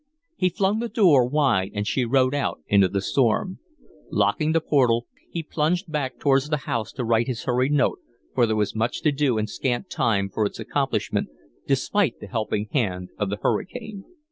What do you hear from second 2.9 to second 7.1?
storm. Locking the portal, he plunged back towards the house to